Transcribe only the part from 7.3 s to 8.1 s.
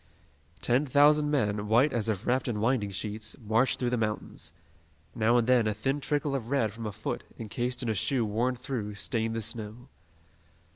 encased in a